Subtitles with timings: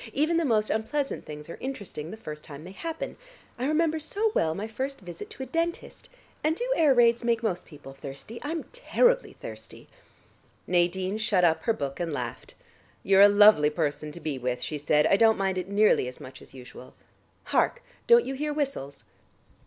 [0.13, 3.17] Even the most unpleasant things are interesting the first time they happen.
[3.59, 6.09] I remember so well my first visit to a dentist.
[6.43, 9.87] And do air raids make most people thirsty, I'm terribly thirsty."
[10.65, 12.55] Nadine shut up her book and laughed.
[13.03, 15.05] "You're a lovely person to be with," she said.
[15.05, 16.95] "I don't mind it nearly as much as usual.
[17.43, 19.03] Hark, don't you hear whistles?"